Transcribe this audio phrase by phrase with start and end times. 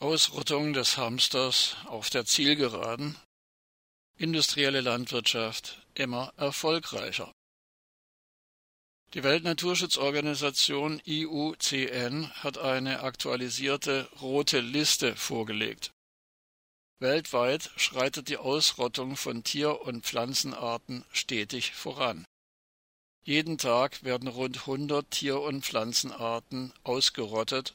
[0.00, 3.16] Ausrottung des Hamsters auf der Zielgeraden,
[4.16, 7.32] industrielle Landwirtschaft immer erfolgreicher.
[9.14, 15.90] Die Weltnaturschutzorganisation IUCN hat eine aktualisierte rote Liste vorgelegt.
[17.00, 22.24] Weltweit schreitet die Ausrottung von Tier- und Pflanzenarten stetig voran.
[23.24, 27.74] Jeden Tag werden rund 100 Tier- und Pflanzenarten ausgerottet,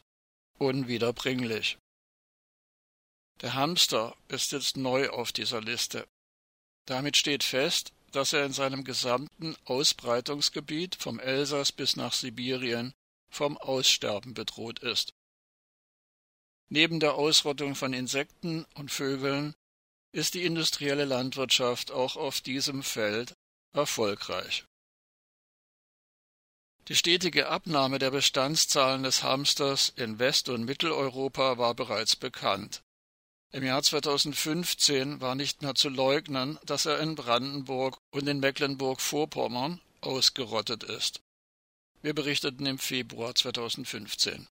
[0.58, 1.78] unwiederbringlich.
[3.42, 6.08] Der Hamster ist jetzt neu auf dieser Liste.
[6.86, 12.94] Damit steht fest, dass er in seinem gesamten Ausbreitungsgebiet vom Elsass bis nach Sibirien
[13.30, 15.14] vom Aussterben bedroht ist.
[16.70, 19.56] Neben der Ausrottung von Insekten und Vögeln
[20.12, 23.34] ist die industrielle Landwirtschaft auch auf diesem Feld
[23.74, 24.66] erfolgreich.
[26.88, 32.84] Die stetige Abnahme der Bestandszahlen des Hamsters in West- und Mitteleuropa war bereits bekannt.
[33.54, 39.80] Im Jahr 2015 war nicht mehr zu leugnen, dass er in Brandenburg und in Mecklenburg-Vorpommern
[40.02, 41.22] ausgerottet ist.
[42.02, 44.48] Wir berichteten im Februar 2015.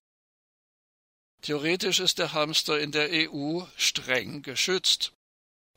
[1.41, 5.11] Theoretisch ist der Hamster in der EU streng geschützt.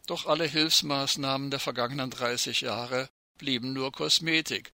[0.07, 3.09] Doch alle Hilfsmaßnahmen der vergangenen 30 Jahre
[3.39, 4.71] blieben nur Kosmetik,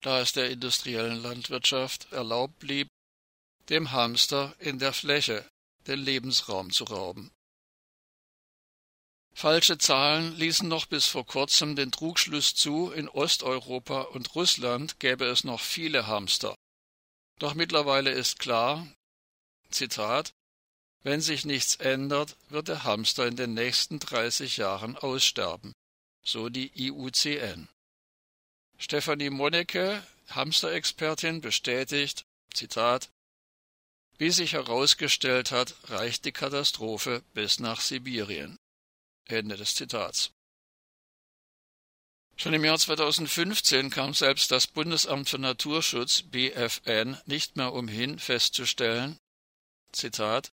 [0.00, 2.86] da es der industriellen Landwirtschaft erlaubt blieb,
[3.68, 5.44] dem Hamster in der Fläche
[5.88, 7.32] den Lebensraum zu rauben.
[9.36, 15.24] Falsche Zahlen ließen noch bis vor kurzem den Trugschluss zu, in Osteuropa und Russland gäbe
[15.26, 16.54] es noch viele Hamster.
[17.40, 18.86] Doch mittlerweile ist klar,
[19.70, 20.32] Zitat,
[21.02, 25.72] wenn sich nichts ändert, wird der Hamster in den nächsten 30 Jahren aussterben,
[26.24, 27.68] so die IUCN.
[28.78, 32.24] Stefanie Monecke, Hamsterexpertin, bestätigt,
[32.54, 33.10] Zitat,
[34.16, 38.56] wie sich herausgestellt hat, reicht die Katastrophe bis nach Sibirien.
[39.26, 40.30] Ende des Zitats.
[42.36, 49.18] Schon im Jahr 2015 kam selbst das Bundesamt für Naturschutz BFN nicht mehr umhin festzustellen,
[49.92, 50.50] Zitat,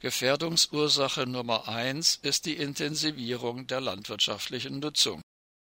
[0.00, 5.22] Gefährdungsursache Nummer eins ist die Intensivierung der landwirtschaftlichen Nutzung.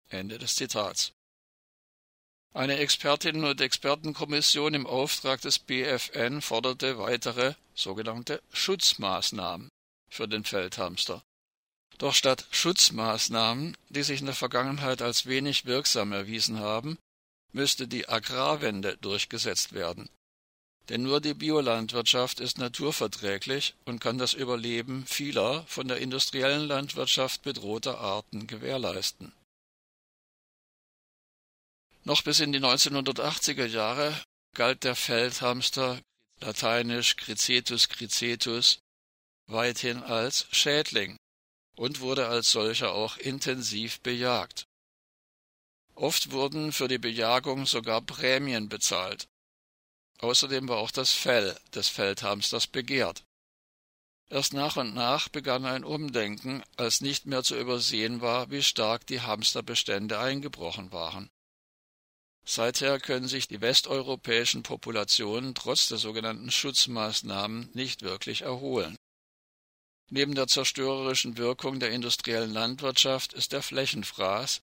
[0.09, 1.13] Ende des Zitats.
[2.53, 9.69] Eine Expertinnen- und Expertenkommission im Auftrag des BFN forderte weitere sogenannte Schutzmaßnahmen
[10.09, 11.23] für den Feldhamster.
[11.99, 16.97] Doch statt Schutzmaßnahmen, die sich in der Vergangenheit als wenig wirksam erwiesen haben,
[17.51, 20.09] müsste die Agrarwende durchgesetzt werden.
[20.87, 27.43] Denn nur die Biolandwirtschaft ist naturverträglich und kann das Überleben vieler von der industriellen Landwirtschaft
[27.43, 29.33] bedrohter Arten gewährleisten.
[32.05, 34.19] Noch bis in die 1980er Jahre
[34.55, 36.01] galt der Feldhamster,
[36.39, 38.79] lateinisch Cricetus cricetus,
[39.47, 41.17] weithin als Schädling
[41.79, 44.67] und wurde als solcher auch intensiv bejagt.
[45.95, 49.29] Oft wurden für die Bejagung sogar Prämien bezahlt.
[50.17, 53.23] Außerdem war auch das Fell des Feldhamsters begehrt.
[54.27, 59.07] Erst nach und nach begann ein Umdenken, als nicht mehr zu übersehen war, wie stark
[59.07, 61.29] die Hamsterbestände eingebrochen waren.
[62.43, 68.98] Seither können sich die westeuropäischen Populationen trotz der sogenannten Schutzmaßnahmen nicht wirklich erholen.
[70.11, 74.61] Neben der zerstörerischen Wirkung der industriellen Landwirtschaft ist der Flächenfraß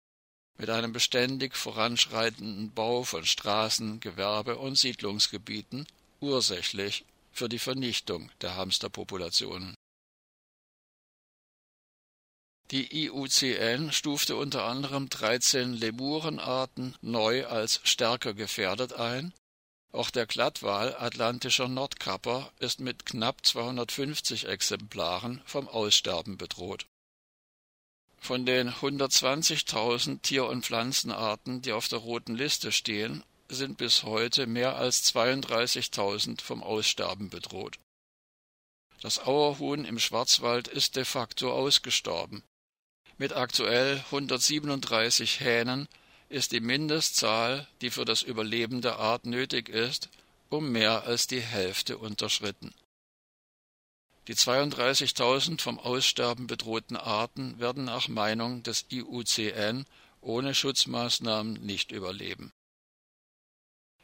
[0.58, 5.86] mit einem beständig voranschreitenden Bau von Straßen, Gewerbe und Siedlungsgebieten
[6.20, 9.74] ursächlich für die Vernichtung der Hamsterpopulationen.
[12.72, 19.32] Die IUCN stufte unter anderem 13 Lemurenarten neu als stärker gefährdet ein
[19.96, 26.86] auch der Glattwal Atlantischer Nordkapper ist mit knapp 250 Exemplaren vom Aussterben bedroht.
[28.18, 34.46] Von den 120.000 Tier- und Pflanzenarten, die auf der roten Liste stehen, sind bis heute
[34.46, 37.78] mehr als 32.000 vom Aussterben bedroht.
[39.00, 42.42] Das Auerhuhn im Schwarzwald ist de facto ausgestorben.
[43.18, 45.88] Mit aktuell 137 Hähnen
[46.28, 50.08] ist die Mindestzahl, die für das Überleben der Art nötig ist,
[50.48, 52.74] um mehr als die Hälfte unterschritten.
[54.28, 59.86] Die 32.000 vom Aussterben bedrohten Arten werden nach Meinung des IUCN
[60.20, 62.52] ohne Schutzmaßnahmen nicht überleben.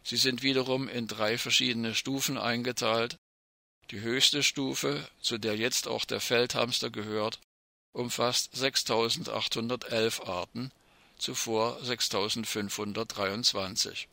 [0.04, 3.16] Sie sind wiederum in drei verschiedene Stufen eingeteilt.
[3.90, 7.40] Die höchste Stufe, zu der jetzt auch der Feldhamster gehört,
[7.92, 10.72] umfasst 6.811 Arten,
[11.20, 14.08] zuvor 6523.